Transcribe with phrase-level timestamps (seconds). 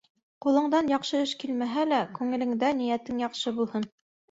[0.45, 3.89] Ҡулыңдан яҡшы эш килмәһә лә, күңелеңдә ниәтең яҡшы булһын.